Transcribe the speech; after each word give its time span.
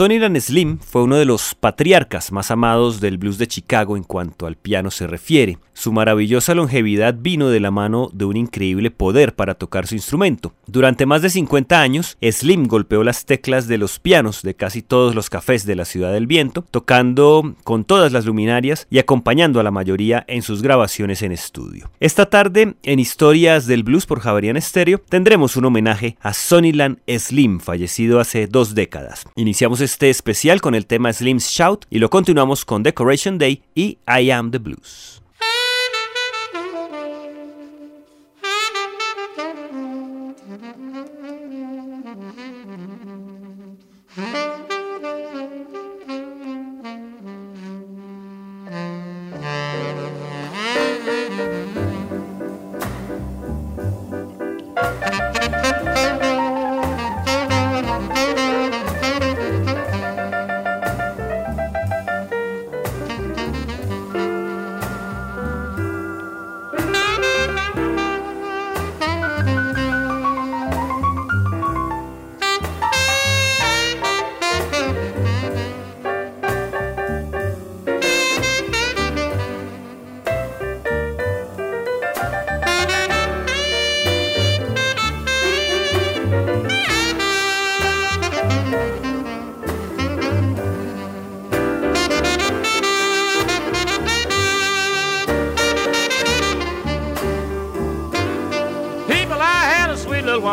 Sonny 0.00 0.18
Slim 0.40 0.78
fue 0.78 1.02
uno 1.02 1.16
de 1.16 1.26
los 1.26 1.54
patriarcas 1.54 2.32
más 2.32 2.50
amados 2.50 3.02
del 3.02 3.18
blues 3.18 3.36
de 3.36 3.46
Chicago 3.46 3.98
en 3.98 4.02
cuanto 4.02 4.46
al 4.46 4.56
piano 4.56 4.90
se 4.90 5.06
refiere. 5.06 5.58
Su 5.74 5.92
maravillosa 5.92 6.54
longevidad 6.54 7.16
vino 7.18 7.48
de 7.48 7.60
la 7.60 7.70
mano 7.70 8.08
de 8.12 8.24
un 8.24 8.36
increíble 8.36 8.90
poder 8.90 9.34
para 9.34 9.54
tocar 9.56 9.86
su 9.86 9.94
instrumento. 9.94 10.54
Durante 10.66 11.04
más 11.04 11.20
de 11.20 11.28
50 11.28 11.80
años, 11.80 12.16
Slim 12.22 12.66
golpeó 12.66 13.02
las 13.02 13.26
teclas 13.26 13.66
de 13.66 13.76
los 13.76 13.98
pianos 13.98 14.42
de 14.42 14.54
casi 14.54 14.80
todos 14.80 15.14
los 15.14 15.28
cafés 15.28 15.66
de 15.66 15.76
la 15.76 15.84
Ciudad 15.84 16.12
del 16.12 16.26
Viento, 16.26 16.64
tocando 16.70 17.54
con 17.64 17.84
todas 17.84 18.12
las 18.12 18.24
luminarias 18.24 18.86
y 18.90 18.98
acompañando 18.98 19.60
a 19.60 19.62
la 19.62 19.70
mayoría 19.70 20.24
en 20.28 20.40
sus 20.40 20.62
grabaciones 20.62 21.20
en 21.22 21.32
estudio. 21.32 21.90
Esta 22.00 22.26
tarde, 22.26 22.74
en 22.82 22.98
Historias 22.98 23.66
del 23.66 23.82
Blues 23.82 24.06
por 24.06 24.20
Javarian 24.20 24.60
Stereo, 24.60 24.98
tendremos 25.08 25.56
un 25.56 25.66
homenaje 25.66 26.16
a 26.20 26.32
Sonnyland 26.32 27.00
Slim, 27.06 27.60
fallecido 27.60 28.20
hace 28.20 28.46
dos 28.46 28.74
décadas. 28.74 29.26
Iniciamos 29.36 29.80
este 29.90 30.08
especial 30.08 30.60
con 30.60 30.76
el 30.76 30.86
tema 30.86 31.12
Slim's 31.12 31.50
Shout 31.50 31.84
y 31.90 31.98
lo 31.98 32.10
continuamos 32.10 32.64
con 32.64 32.84
Decoration 32.84 33.38
Day 33.38 33.64
y 33.74 33.98
I 34.06 34.30
Am 34.30 34.52
the 34.52 34.58
Blues. 34.58 35.19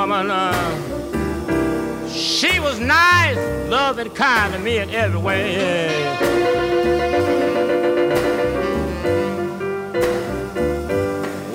woman. 0.08 0.32
Uh, 0.32 2.08
she 2.10 2.62
was 2.62 2.80
nice, 2.80 3.38
loving, 3.70 4.10
kind 4.12 4.54
to 4.54 4.60
me 4.60 4.78
in 4.78 4.90
every 4.92 5.20
way. 5.20 5.58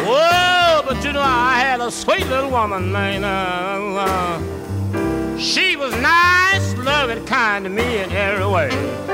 Whoa, 0.05 0.83
but 0.87 1.03
you 1.03 1.13
know, 1.13 1.23
I 1.23 1.61
had 1.61 1.81
a 1.81 1.91
sweet 1.91 2.27
little 2.27 2.51
woman, 2.51 2.93
man. 2.93 3.25
Uh, 3.25 4.05
uh, 4.07 5.39
she 5.39 5.77
was 5.77 5.95
nice, 6.03 6.77
loving, 6.77 7.25
kind 7.25 7.65
to 7.65 7.71
me 7.71 8.01
in 8.01 8.13
every 8.13 8.47
way. 8.47 9.13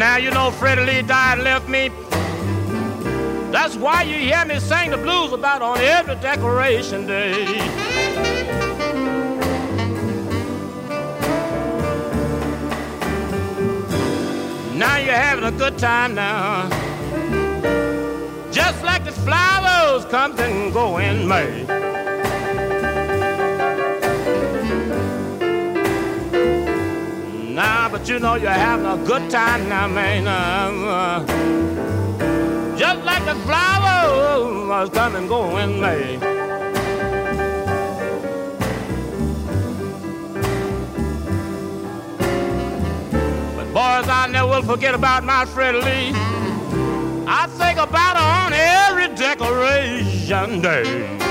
Now 0.00 0.16
you 0.16 0.30
know 0.30 0.50
Freddie 0.50 0.86
Lee 0.86 1.02
died 1.02 1.34
and 1.34 1.44
left 1.44 1.59
Decoration 6.20 7.06
Day. 7.06 7.44
Now 14.76 14.98
you're 14.98 15.12
having 15.12 15.44
a 15.44 15.50
good 15.50 15.78
time 15.78 16.14
now. 16.14 16.68
Just 18.52 18.82
like 18.84 19.04
the 19.04 19.12
flowers 19.12 20.04
come 20.06 20.38
and 20.38 20.72
go 20.72 20.98
in 20.98 21.26
May. 21.26 21.89
But 28.00 28.08
you 28.08 28.18
know 28.18 28.34
you're 28.34 28.50
having 28.50 28.86
a 28.86 28.96
good 29.06 29.30
time 29.30 29.68
now, 29.68 29.86
man. 29.86 30.26
Uh, 30.26 31.20
just 32.74 33.04
like 33.04 33.22
the 33.26 33.34
flowers 33.44 34.88
come 34.88 35.16
and 35.16 35.28
go 35.28 35.58
in. 35.58 35.80
But 43.54 43.66
boys, 43.74 44.08
I 44.08 44.28
never 44.32 44.48
will 44.48 44.62
forget 44.62 44.94
about 44.94 45.24
my 45.24 45.44
friend 45.44 45.76
Lee. 45.78 46.12
I 47.26 47.46
think 47.48 47.78
about 47.78 48.16
her 48.16 48.46
on 48.46 48.52
every 48.54 49.14
decoration 49.14 50.62
day. 50.62 51.29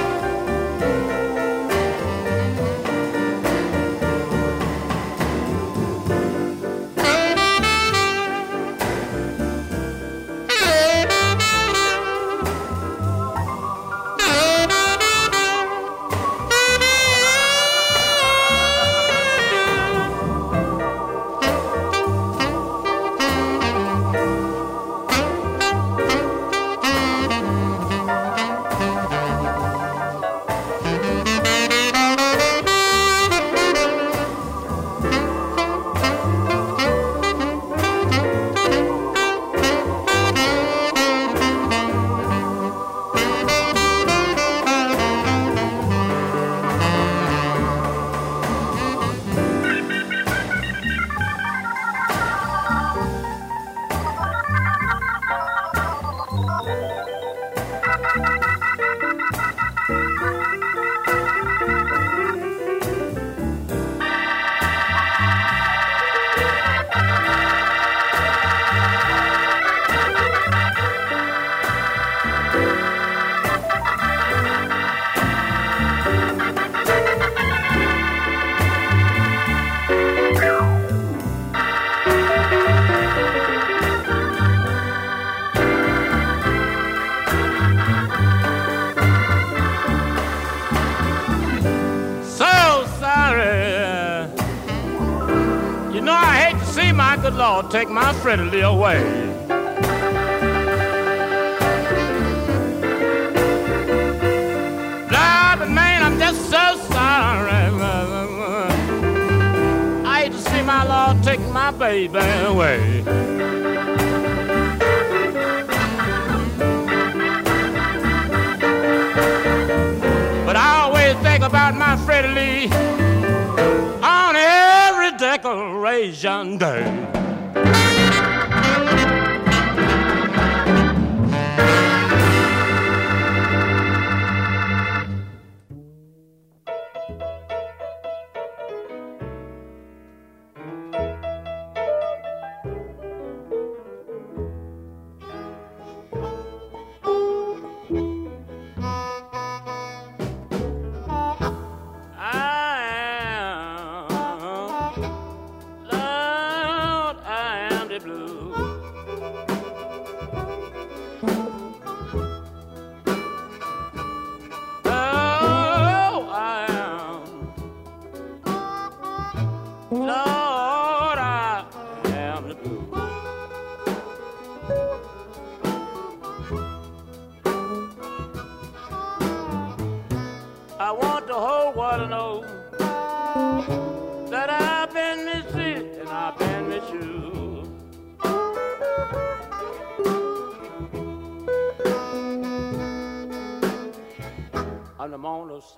Take 97.79 97.89
my 97.89 98.11
Freddie 98.11 98.59
away. 98.59 99.28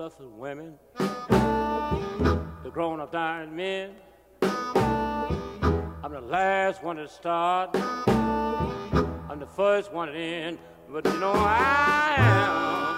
Suffered 0.02 0.36
women, 0.36 0.74
the 0.98 2.72
grown 2.74 3.00
up 3.00 3.12
dying 3.12 3.56
men. 3.56 3.92
I'm 4.42 6.12
the 6.12 6.22
last 6.22 6.82
one 6.82 6.96
to 6.96 7.08
start. 7.08 7.70
I'm 7.76 9.40
the 9.40 9.46
first 9.46 9.94
one 9.94 10.10
end, 10.10 10.58
but 10.90 11.06
you 11.06 11.20
know 11.20 11.34
I 11.36 12.16
am. 12.18 12.91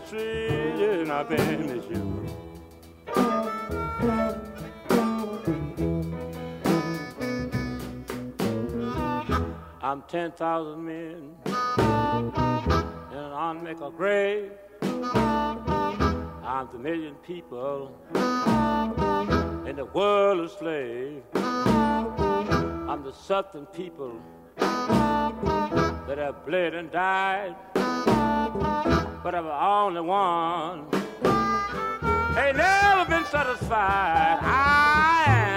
Mistreated, 0.00 1.10
I've 1.10 1.28
been 1.28 1.66
misused. 1.66 2.34
I'm 9.80 10.02
10,000 10.02 10.84
men 10.84 11.34
in 11.46 11.54
an 13.16 13.32
unmaker 13.32 13.96
grave. 13.96 14.52
I'm 14.82 16.68
the 16.72 16.78
million 16.78 17.14
people 17.16 17.94
in 19.66 19.76
the 19.76 19.88
world 19.94 20.40
of 20.40 20.50
slave. 20.52 21.22
I'm 21.34 23.02
the 23.02 23.12
southern 23.12 23.66
people 23.66 24.20
that 24.56 26.18
have 26.18 26.44
bled 26.46 26.74
and 26.74 26.90
died 26.90 27.56
but 29.30 29.34
I'm 29.34 29.46
only 29.46 30.00
one. 30.00 30.86
Ain't 32.38 32.56
never 32.56 33.04
been 33.10 33.26
satisfied. 33.26 34.38
I 34.40 35.47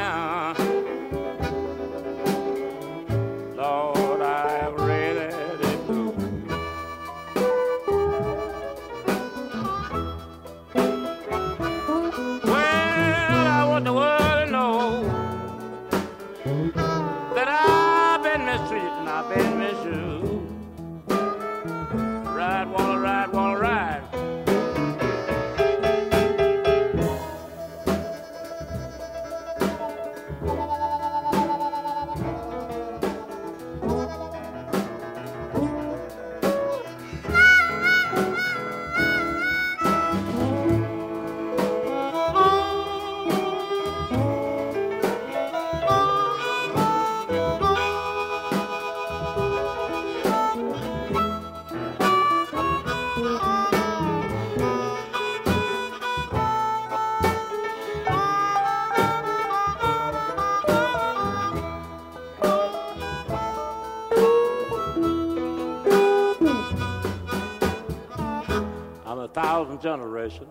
generation, 69.82 70.46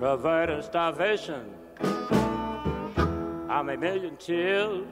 providing 0.00 0.62
starvation. 0.62 1.52
I'm 3.48 3.68
a 3.68 3.76
million 3.76 4.16
tears 4.16 4.84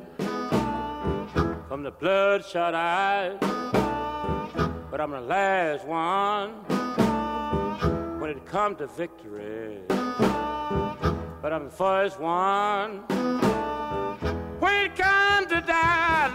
from 1.69 1.83
the 1.83 1.91
bloodshot 1.91 2.75
eyes, 2.75 3.39
but 4.89 5.01
I'm 5.01 5.11
the 5.11 5.21
last 5.21 5.85
one 5.85 6.51
when 8.21 8.31
it 8.31 8.47
comes 8.47 8.79
to 8.79 8.87
victory. 8.87 9.81
But 9.89 11.53
I'm 11.53 11.65
the 11.65 11.71
first 11.71 12.21
one 12.21 13.01
when 14.61 14.87
it 14.87 14.95
comes 14.95 15.49
to 15.49 15.61
die, 15.61 16.31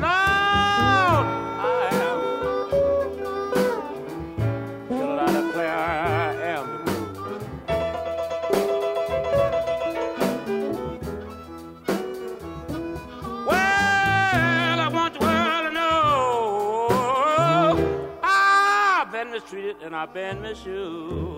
mistreated 20.14 20.38
and 20.38 20.46
I've 20.46 21.29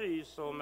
she's 0.00 0.28
so 0.28 0.54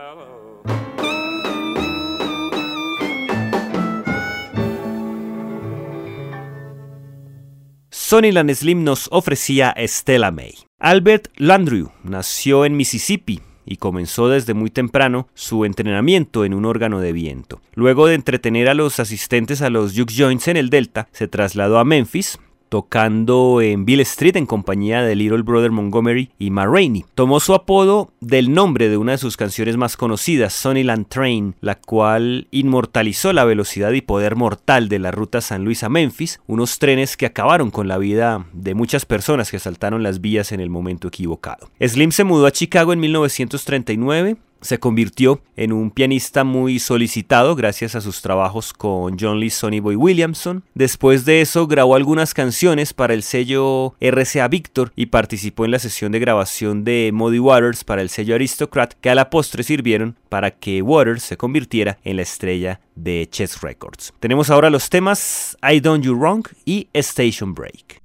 Slim 8.55 8.85
nos 8.85 9.09
ofrecía 9.13 9.75
Stella 9.79 10.31
May. 10.31 10.55
Albert 10.81 11.29
Landrew 11.37 11.91
nació 12.03 12.65
en 12.65 12.77
Mississippi 12.77 13.41
y 13.65 13.77
comenzó 13.77 14.29
desde 14.29 14.55
muy 14.55 14.71
temprano 14.71 15.29
su 15.35 15.65
entrenamiento 15.65 16.45
en 16.45 16.55
un 16.55 16.65
órgano 16.65 17.01
de 17.01 17.13
viento. 17.13 17.61
Luego 17.75 18.07
de 18.07 18.15
entretener 18.15 18.69
a 18.69 18.75
los 18.75 18.99
asistentes 18.99 19.63
a 19.63 19.71
los 19.71 19.95
Juke 19.97 20.15
Joints 20.17 20.49
en 20.49 20.57
el 20.57 20.71
Delta, 20.71 21.09
se 21.13 21.29
trasladó 21.29 21.79
a 21.79 21.85
Memphis, 21.85 22.39
tocando 22.69 23.61
en 23.61 23.85
Bill 23.85 24.01
Street 24.01 24.37
en 24.37 24.47
compañía 24.47 25.03
de 25.03 25.15
Little 25.15 25.43
Brother 25.43 25.71
Montgomery 25.71 26.31
y 26.39 26.51
Ma 26.51 26.67
Rainey. 26.67 27.05
Tomó 27.15 27.41
su 27.41 27.55
apodo 27.55 28.11
del 28.21 28.53
nombre 28.53 28.89
de 28.89 28.97
una 28.97 29.13
de 29.13 29.19
sus 29.19 29.37
canciones 29.37 29.77
más 29.77 29.97
conocidas, 29.97 30.53
Sunnyland 30.53 31.09
Train, 31.09 31.55
la 31.61 31.77
cual 31.77 32.47
inmortalizó 32.51 33.33
la 33.33 33.45
velocidad 33.45 33.93
y 33.93 34.01
poder 34.01 34.37
mortal 34.37 34.89
de 34.89 34.99
la 34.99 35.11
ruta 35.11 35.41
San 35.41 35.65
Luis 35.65 35.83
a 35.83 35.89
Memphis, 35.89 36.41
unos 36.47 36.79
trenes 36.79 37.17
que 37.17 37.27
acabaron 37.27 37.71
con 37.71 37.89
la 37.89 37.99
vida 37.99 38.47
de 38.53 38.75
muchas 38.75 39.07
personas 39.07 39.51
que 39.51 39.59
saltaron 39.59 40.03
las 40.03 40.21
vías 40.21 40.53
en 40.53 40.61
el 40.61 40.71
momento 40.71 41.09
equivocado. 41.09 41.71
Slim 41.81 42.13
se 42.13 42.25
mudó 42.25 42.47
a 42.47 42.53
Chicago 42.53 42.93
en 42.93 43.01
1939 43.01 44.37
se 44.61 44.79
convirtió 44.79 45.41
en 45.57 45.73
un 45.73 45.91
pianista 45.91 46.45
muy 46.45 46.79
solicitado 46.79 47.55
gracias 47.57 47.95
a 47.95 48.01
sus 48.01 48.23
trabajos 48.23 48.73
con 48.73 49.17
John 49.19 49.41
Lee 49.41 49.51
Sonny 49.51 49.81
Boy 49.81 49.97
Williamson. 49.97 50.65
Después 50.75 51.25
de 51.25 51.41
eso 51.41 51.67
grabó 51.67 51.95
algunas 51.95 52.35
canciones 52.35 52.95
para 52.95 53.15
el 53.15 53.23
sello 53.23 53.95
RCA 54.01 54.49
Victor 54.49 54.93
y 54.97 55.07
participó 55.07 55.65
en 55.65 55.73
la 55.73 55.79
sesión 55.79 56.13
de 56.13 56.19
grabación 56.19 56.85
de 56.85 57.11
Muddy 57.13 57.39
Waters 57.39 57.85
para 57.85 58.03
el 58.03 58.09
sello 58.09 58.35
Aristocrat 58.35 58.95
que 59.01 59.11
a 59.11 59.15
la 59.15 59.31
postre 59.31 59.63
sirvieron 59.63 60.17
para 60.29 60.51
que 60.51 60.83
Waters 60.83 61.23
se 61.23 61.37
convirtiera 61.37 61.99
en 62.05 62.17
la 62.17 62.23
estrella 62.23 62.81
de 62.95 63.29
Chess 63.31 63.61
Records. 63.61 64.13
Tenemos 64.21 64.51
ahora 64.51 64.71
los 64.71 64.91
temas 64.91 65.57
I 65.63 65.81
Done 65.81 66.03
You 66.03 66.15
Wrong 66.15 66.47
y 66.65 66.89
Station 66.93 67.55
Break. 67.55 68.03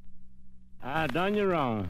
I 0.83 1.07
done 1.07 1.35
you 1.35 1.45
wrong. 1.45 1.87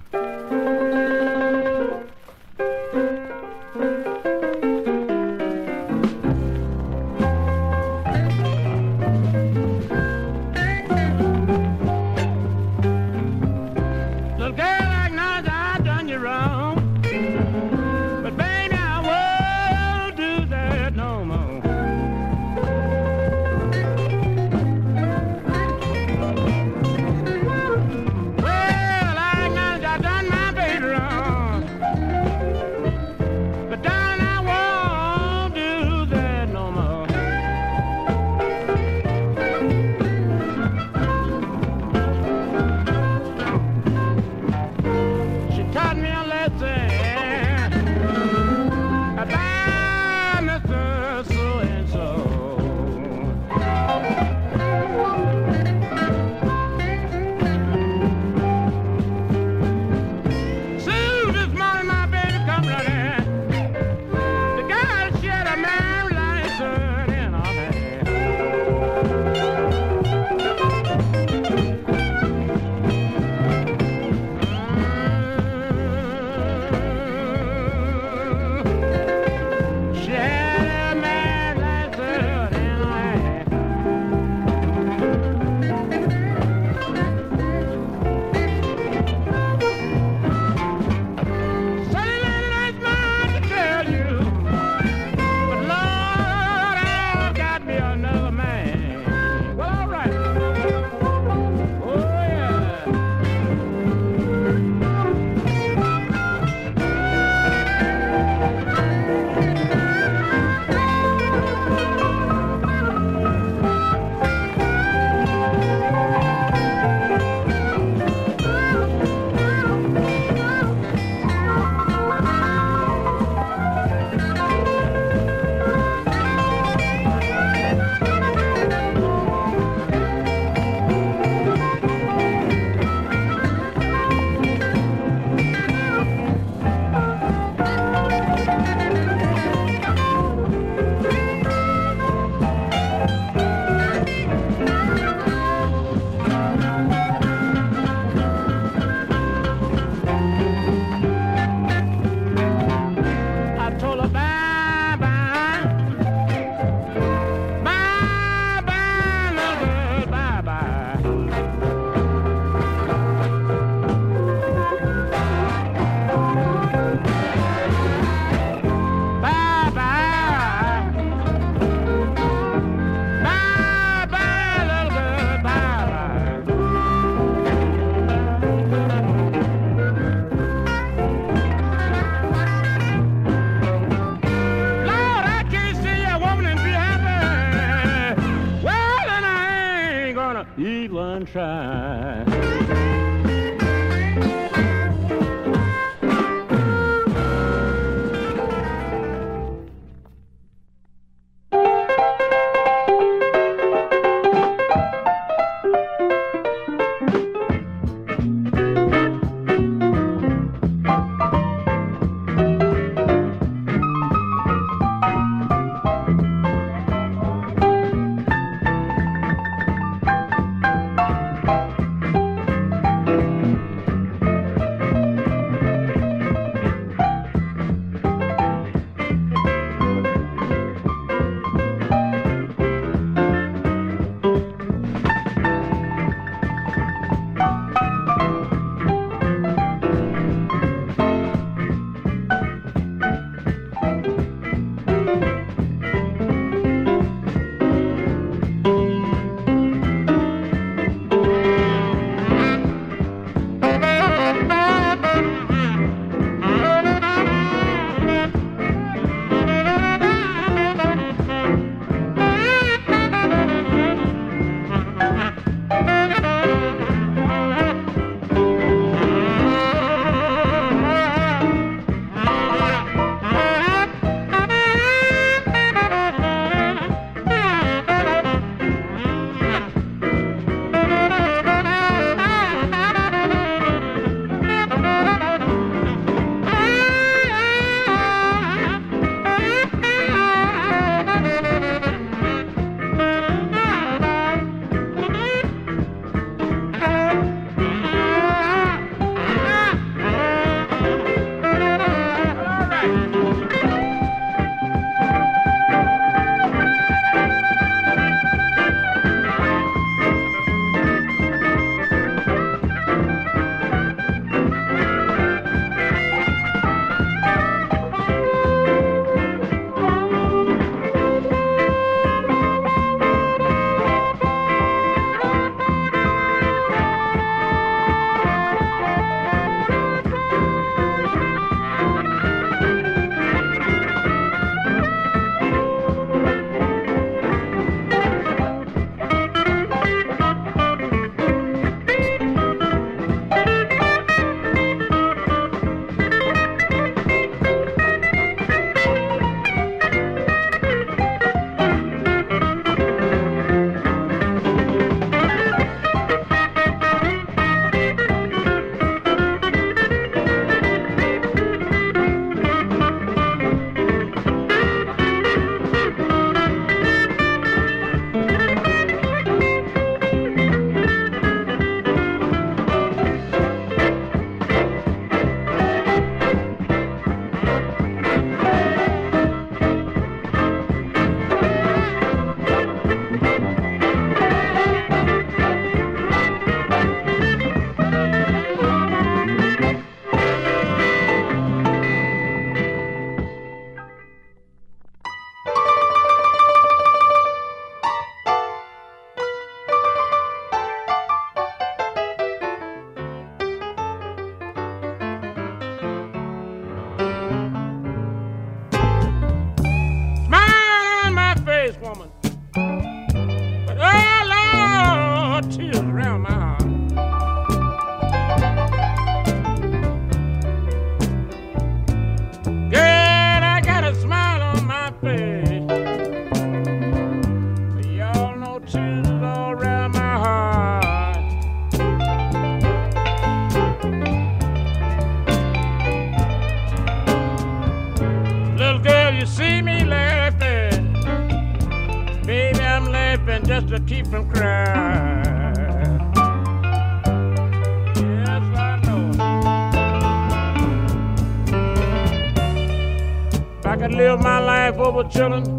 children 455.10 455.53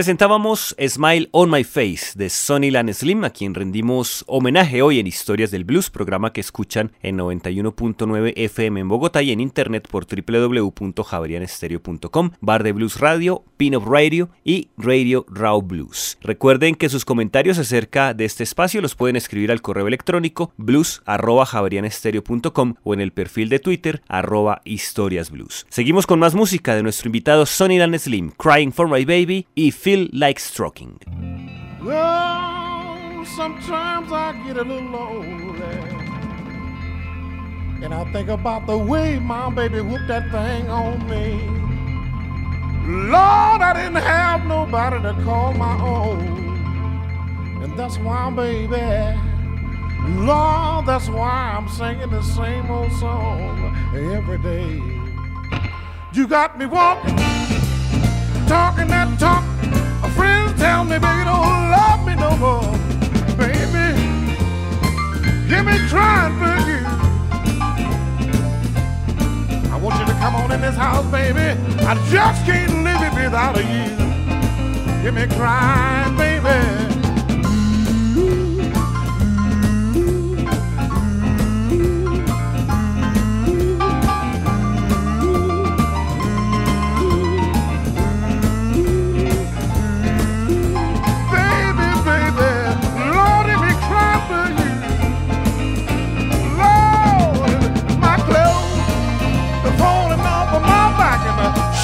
Presentábamos 0.00 0.74
Smile 0.88 1.28
on 1.30 1.50
My 1.50 1.62
Face 1.62 2.12
de 2.14 2.30
Sonny 2.30 2.70
Lan 2.70 2.88
Slim, 2.94 3.24
a 3.24 3.28
quien 3.28 3.52
rendimos 3.52 4.24
homenaje 4.26 4.80
hoy 4.80 4.98
en 4.98 5.06
Historias 5.06 5.50
del 5.50 5.64
Blues, 5.64 5.90
programa 5.90 6.32
que 6.32 6.40
escuchan 6.40 6.92
en 7.02 7.18
91.9 7.18 8.32
FM 8.34 8.80
en 8.80 8.88
Bogotá 8.88 9.20
y 9.20 9.30
en 9.30 9.40
internet 9.40 9.86
por 9.90 10.06
www.javerianestereo.com, 10.06 12.30
Bar 12.40 12.62
de 12.62 12.72
Blues 12.72 12.98
Radio, 12.98 13.44
Pin-Up 13.58 13.84
Radio 13.86 14.30
y 14.42 14.70
Radio 14.78 15.26
Raw 15.28 15.60
Blues. 15.60 16.16
Recuerden 16.22 16.76
que 16.76 16.88
sus 16.88 17.04
comentarios 17.04 17.58
acerca 17.58 18.14
de 18.14 18.24
este 18.24 18.42
espacio 18.42 18.80
los 18.80 18.94
pueden 18.94 19.16
escribir 19.16 19.52
al 19.52 19.60
correo 19.60 19.86
electrónico 19.86 20.54
blues.javerianestereo.com 20.56 22.76
o 22.82 22.94
en 22.94 23.02
el 23.02 23.12
perfil 23.12 23.50
de 23.50 23.58
Twitter 23.58 24.00
arroba 24.08 24.62
historias 24.64 25.30
blues. 25.30 25.66
Seguimos 25.68 26.06
con 26.06 26.20
más 26.20 26.34
música 26.34 26.74
de 26.74 26.82
nuestro 26.82 27.08
invitado 27.08 27.44
Sonny 27.44 27.78
Lan 27.78 27.98
Slim, 27.98 28.30
Crying 28.30 28.72
for 28.72 28.88
My 28.88 29.04
Baby 29.04 29.46
y 29.54 29.72
Like 29.96 30.38
Stroking. 30.38 31.00
Well, 31.82 33.24
sometimes 33.24 34.12
I 34.12 34.40
get 34.46 34.56
a 34.56 34.62
little 34.62 34.88
lonely. 34.88 35.64
And 37.82 37.92
I 37.92 38.04
think 38.12 38.28
about 38.28 38.66
the 38.66 38.78
way 38.78 39.18
my 39.18 39.50
baby 39.50 39.80
whooped 39.80 40.06
that 40.06 40.30
thing 40.30 40.68
on 40.68 41.08
me. 41.08 41.40
Lord, 42.86 43.62
I 43.62 43.72
didn't 43.74 44.02
have 44.02 44.46
nobody 44.46 45.02
to 45.02 45.12
call 45.24 45.54
my 45.54 45.80
own. 45.82 47.62
And 47.64 47.76
that's 47.76 47.98
why, 47.98 48.30
baby, 48.30 48.76
Lord, 50.20 50.86
that's 50.86 51.08
why 51.08 51.56
I'm 51.56 51.68
singing 51.68 52.10
the 52.10 52.22
same 52.22 52.70
old 52.70 52.92
song 52.92 53.76
every 53.94 54.38
day. 54.38 54.80
You 56.12 56.28
got 56.28 56.58
me 56.58 56.66
walking, 56.66 57.16
talking 58.46 58.88
that 58.88 59.18
talk. 59.18 59.44
Friends 60.30 60.60
tell 60.60 60.84
me, 60.84 60.96
baby, 60.96 61.24
don't 61.24 61.70
love 61.76 62.06
me 62.06 62.14
no 62.14 62.30
more. 62.36 62.70
Baby, 63.36 63.86
hear 65.50 65.62
me 65.64 65.76
crying 65.88 66.34
for 66.38 66.56
you. 66.70 66.82
I 69.72 69.76
want 69.82 69.98
you 69.98 70.06
to 70.06 70.16
come 70.20 70.36
on 70.36 70.52
in 70.52 70.60
this 70.60 70.76
house, 70.76 71.04
baby. 71.10 71.58
I 71.84 71.94
just 72.12 72.44
can't 72.46 72.84
live 72.84 73.02
it 73.08 73.14
without 73.20 73.56
you. 73.56 73.88
Hear 75.02 75.10
me 75.10 75.26
crying. 75.34 76.16
Baby, 76.16 76.89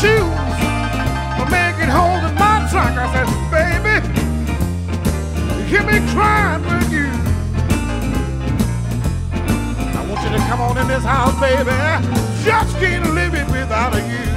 and 0.04 0.20
my 0.20 0.26
shoes 0.26 0.32
are 1.40 1.50
making 1.50 1.88
holes 1.88 2.24
in 2.24 2.34
my 2.34 2.66
trunk. 2.70 2.98
I 2.98 3.06
said, 3.12 3.28
baby, 3.50 3.96
hear 5.68 5.82
me 5.82 6.00
crying 6.12 6.62
for 6.62 6.80
you. 6.92 7.06
I 9.94 10.06
want 10.08 10.22
you 10.24 10.30
to 10.36 10.42
come 10.48 10.60
on 10.60 10.78
in 10.78 10.88
this 10.88 11.04
house, 11.04 11.38
baby. 11.40 11.70
Just 12.44 12.76
can't 12.78 13.14
live 13.14 13.34
it 13.34 13.46
without 13.50 13.94
you. 13.94 14.35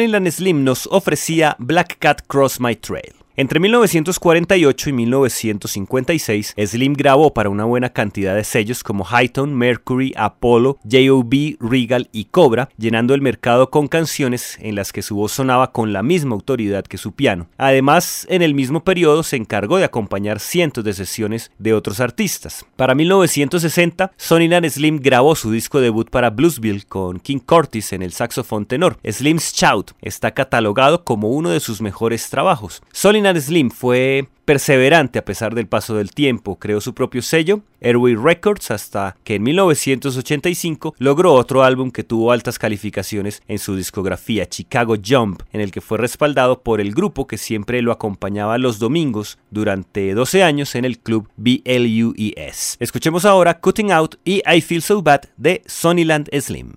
Sonnyland 0.00 0.30
Slim 0.32 0.64
nos 0.64 0.86
ofrecía 0.86 1.56
Black 1.58 1.98
Cat 1.98 2.22
Cross 2.26 2.58
My 2.58 2.74
Trail. 2.74 3.19
Entre 3.40 3.58
1948 3.58 4.90
y 4.90 4.92
1956, 4.92 6.56
Slim 6.62 6.92
grabó 6.92 7.32
para 7.32 7.48
una 7.48 7.64
buena 7.64 7.88
cantidad 7.88 8.36
de 8.36 8.44
sellos 8.44 8.84
como 8.84 9.06
Highton, 9.06 9.54
Mercury, 9.54 10.12
Apollo, 10.14 10.76
J.O.B., 10.82 11.56
Regal 11.58 12.10
y 12.12 12.26
Cobra, 12.26 12.68
llenando 12.76 13.14
el 13.14 13.22
mercado 13.22 13.70
con 13.70 13.88
canciones 13.88 14.58
en 14.60 14.74
las 14.74 14.92
que 14.92 15.00
su 15.00 15.16
voz 15.16 15.32
sonaba 15.32 15.72
con 15.72 15.94
la 15.94 16.02
misma 16.02 16.34
autoridad 16.34 16.84
que 16.84 16.98
su 16.98 17.12
piano. 17.12 17.48
Además, 17.56 18.26
en 18.28 18.42
el 18.42 18.52
mismo 18.52 18.84
periodo 18.84 19.22
se 19.22 19.36
encargó 19.36 19.78
de 19.78 19.84
acompañar 19.84 20.38
cientos 20.38 20.84
de 20.84 20.92
sesiones 20.92 21.50
de 21.58 21.72
otros 21.72 22.00
artistas. 22.00 22.66
Para 22.76 22.94
1960, 22.94 24.12
Sonnyland 24.18 24.68
Slim 24.68 24.98
grabó 24.98 25.34
su 25.34 25.50
disco 25.50 25.80
debut 25.80 26.10
para 26.10 26.28
Bluesville 26.28 26.84
con 26.86 27.18
King 27.18 27.38
Curtis 27.38 27.94
en 27.94 28.02
el 28.02 28.12
saxofón 28.12 28.66
tenor. 28.66 28.98
Slim's 29.02 29.54
Shout 29.54 29.92
está 30.02 30.32
catalogado 30.32 31.04
como 31.04 31.30
uno 31.30 31.48
de 31.48 31.60
sus 31.60 31.80
mejores 31.80 32.28
trabajos. 32.28 32.82
Slim 33.38 33.70
fue 33.70 34.28
perseverante 34.44 35.18
a 35.18 35.24
pesar 35.24 35.54
del 35.54 35.68
paso 35.68 35.94
del 35.94 36.10
tiempo, 36.10 36.58
creó 36.58 36.80
su 36.80 36.92
propio 36.92 37.22
sello, 37.22 37.60
Airway 37.80 38.16
Records, 38.16 38.70
hasta 38.70 39.16
que 39.22 39.36
en 39.36 39.44
1985 39.44 40.94
logró 40.98 41.34
otro 41.34 41.62
álbum 41.62 41.90
que 41.90 42.02
tuvo 42.02 42.32
altas 42.32 42.58
calificaciones 42.58 43.42
en 43.46 43.58
su 43.60 43.76
discografía, 43.76 44.48
Chicago 44.48 44.96
Jump, 45.04 45.42
en 45.52 45.60
el 45.60 45.70
que 45.70 45.80
fue 45.80 45.98
respaldado 45.98 46.62
por 46.62 46.80
el 46.80 46.94
grupo 46.94 47.26
que 47.28 47.38
siempre 47.38 47.80
lo 47.80 47.92
acompañaba 47.92 48.58
los 48.58 48.78
domingos 48.78 49.38
durante 49.50 50.14
12 50.14 50.42
años 50.42 50.74
en 50.74 50.84
el 50.84 50.98
club 50.98 51.28
BLUES. 51.36 52.76
Escuchemos 52.80 53.24
ahora 53.24 53.60
Cutting 53.60 53.92
Out 53.92 54.16
y 54.24 54.42
I 54.50 54.60
Feel 54.60 54.82
So 54.82 55.00
Bad 55.00 55.22
de 55.36 55.62
Sonnyland 55.66 56.28
Slim. 56.40 56.72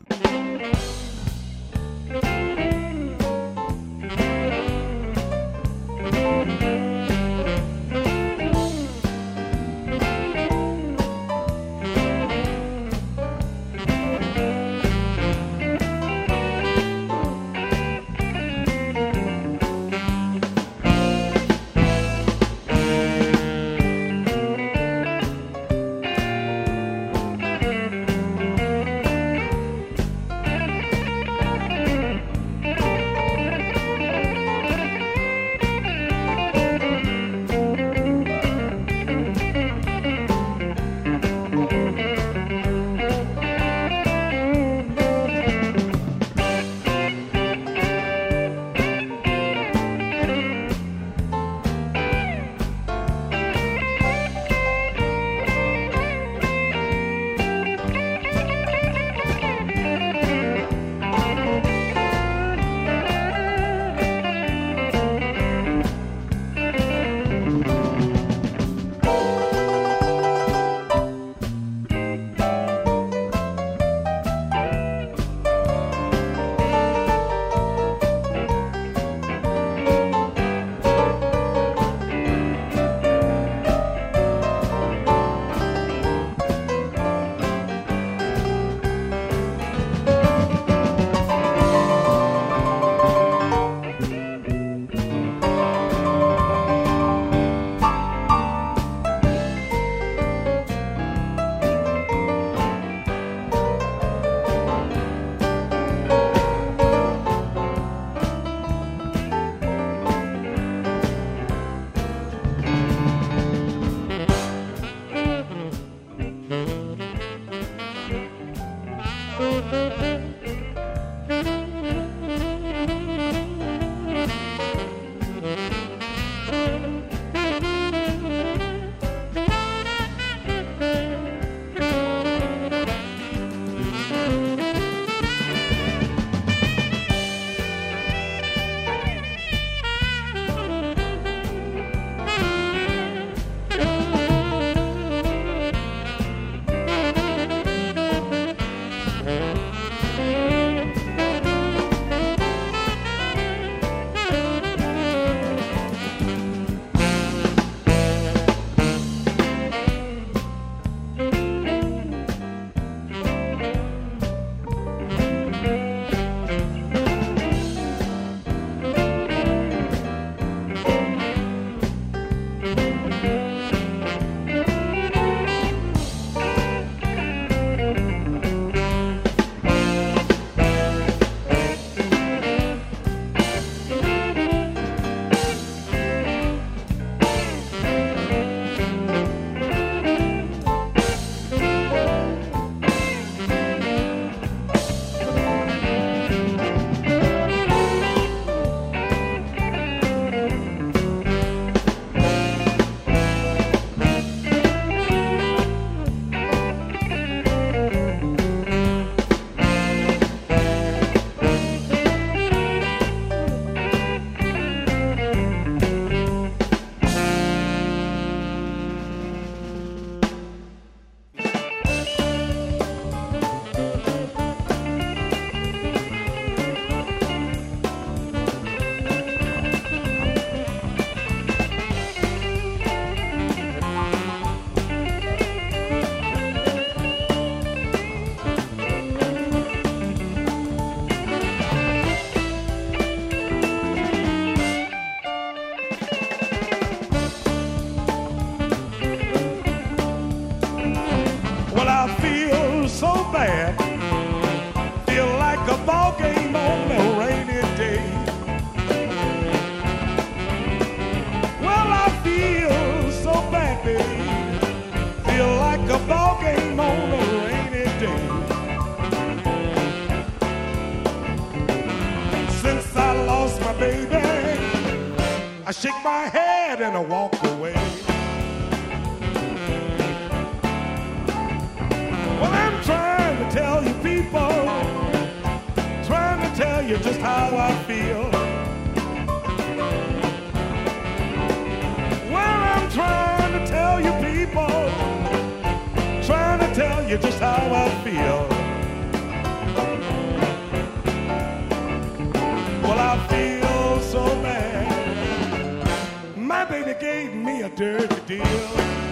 Dirty 307.76 308.38
deal. 308.38 309.03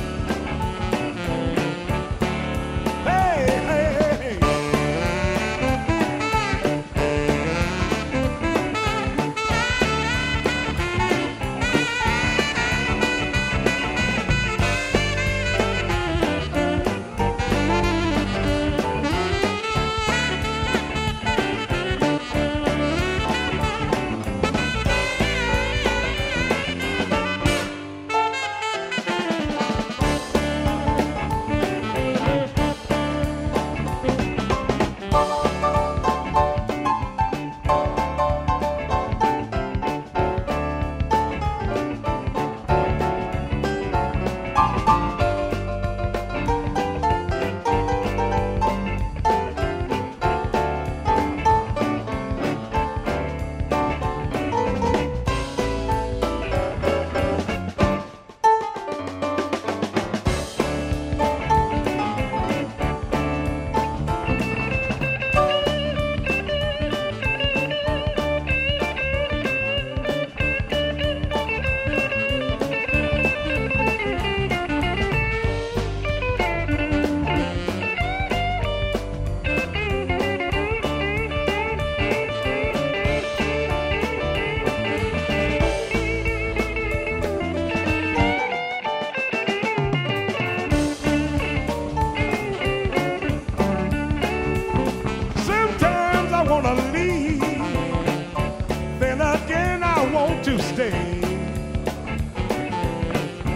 Again 99.31 99.81
I 99.83 100.11
want 100.11 100.43
to 100.45 100.59
stay. 100.59 100.91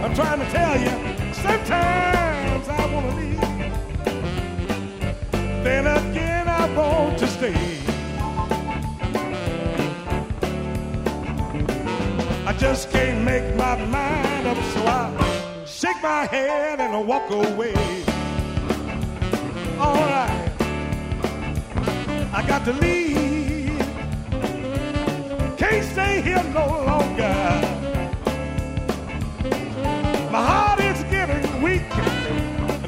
I'm 0.02 0.14
trying 0.14 0.40
to 0.40 0.48
tell 0.50 0.78
you, 0.80 0.94
sometimes 1.34 2.68
I 2.68 2.92
want 2.92 3.10
to 3.10 3.16
leave, 3.16 3.40
then 5.64 5.86
again 5.86 6.48
I 6.48 6.72
want 6.74 7.18
to 7.18 7.26
stay. 7.26 7.56
I 12.46 12.52
just 12.58 12.90
can't 12.90 13.24
make 13.24 13.54
my 13.56 13.76
mind 13.86 14.46
up, 14.46 14.58
so 14.72 14.80
I 14.86 15.64
shake 15.66 16.00
my 16.02 16.26
head 16.26 16.80
and 16.80 16.94
I 16.94 17.00
walk 17.00 17.30
away. 17.30 17.74
All 19.78 19.94
right. 19.94 20.52
I 22.32 22.44
got 22.46 22.64
to 22.64 22.72
leave. 22.72 23.05
Here 26.22 26.42
no 26.54 26.66
longer. 26.66 27.34
My 30.30 30.42
heart 30.50 30.80
is 30.80 31.02
getting 31.04 31.62
weak, 31.62 31.88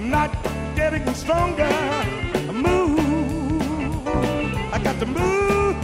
not 0.01 0.31
getting 0.75 1.07
stronger. 1.15 1.69
Move. 2.53 4.09
I 4.73 4.79
got 4.83 4.99
to 5.01 5.07
move 5.07 5.77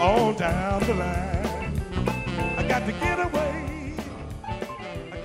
on 0.00 0.34
down 0.36 0.82
the 0.84 0.94
line. 0.94 1.72
I 2.58 2.62
got 2.68 2.86
to 2.86 2.92
get 2.92 3.18
away. 3.20 3.94
I 5.12 5.16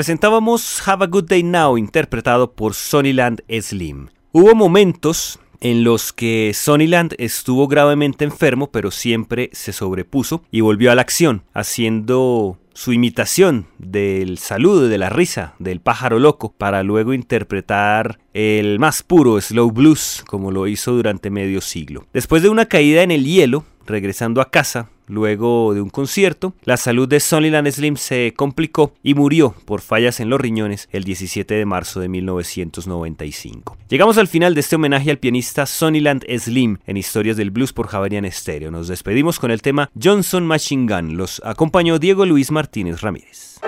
Presentábamos 0.00 0.88
Have 0.88 1.04
a 1.04 1.08
Good 1.08 1.24
Day 1.24 1.42
Now 1.42 1.76
interpretado 1.76 2.52
por 2.52 2.72
Sonnyland 2.72 3.42
Slim. 3.60 4.08
Hubo 4.32 4.54
momentos 4.54 5.38
en 5.60 5.84
los 5.84 6.14
que 6.14 6.52
Sonnyland 6.54 7.14
estuvo 7.18 7.68
gravemente 7.68 8.24
enfermo 8.24 8.70
pero 8.70 8.92
siempre 8.92 9.50
se 9.52 9.74
sobrepuso 9.74 10.42
y 10.50 10.62
volvió 10.62 10.90
a 10.90 10.94
la 10.94 11.02
acción, 11.02 11.42
haciendo 11.52 12.58
su 12.72 12.94
imitación 12.94 13.66
del 13.76 14.38
saludo, 14.38 14.88
de 14.88 14.96
la 14.96 15.10
risa 15.10 15.54
del 15.58 15.80
pájaro 15.80 16.18
loco, 16.18 16.54
para 16.56 16.82
luego 16.82 17.12
interpretar 17.12 18.20
el 18.32 18.78
más 18.78 19.02
puro 19.02 19.38
slow 19.38 19.70
blues 19.70 20.24
como 20.26 20.50
lo 20.50 20.66
hizo 20.66 20.92
durante 20.92 21.28
medio 21.28 21.60
siglo. 21.60 22.06
Después 22.14 22.42
de 22.42 22.48
una 22.48 22.64
caída 22.64 23.02
en 23.02 23.10
el 23.10 23.26
hielo, 23.26 23.66
regresando 23.84 24.40
a 24.40 24.50
casa, 24.50 24.88
Luego 25.10 25.74
de 25.74 25.80
un 25.80 25.90
concierto, 25.90 26.54
la 26.62 26.76
salud 26.76 27.08
de 27.08 27.18
Sonnyland 27.18 27.68
Slim 27.70 27.96
se 27.96 28.32
complicó 28.36 28.92
y 29.02 29.14
murió 29.14 29.56
por 29.64 29.80
fallas 29.80 30.20
en 30.20 30.30
los 30.30 30.40
riñones 30.40 30.88
el 30.92 31.02
17 31.02 31.52
de 31.52 31.66
marzo 31.66 31.98
de 31.98 32.08
1995. 32.08 33.76
Llegamos 33.88 34.18
al 34.18 34.28
final 34.28 34.54
de 34.54 34.60
este 34.60 34.76
homenaje 34.76 35.10
al 35.10 35.18
pianista 35.18 35.66
Sonnyland 35.66 36.24
Slim 36.38 36.78
en 36.86 36.96
Historias 36.96 37.36
del 37.36 37.50
Blues 37.50 37.72
por 37.72 37.88
Javarian 37.88 38.30
Stereo. 38.30 38.70
Nos 38.70 38.86
despedimos 38.86 39.40
con 39.40 39.50
el 39.50 39.62
tema 39.62 39.90
Johnson 40.00 40.46
Machine 40.46 40.86
Gun. 40.86 41.16
Los 41.16 41.42
acompañó 41.44 41.98
Diego 41.98 42.24
Luis 42.24 42.52
Martínez 42.52 43.00
Ramírez. 43.00 43.58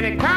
Cyclone 0.00 0.27